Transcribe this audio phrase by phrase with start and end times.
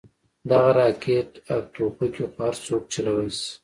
[0.49, 3.47] دغه راكټ او ټوپكې خو هرسوك چلوې شي.